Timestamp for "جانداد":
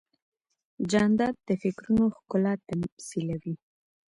0.91-1.35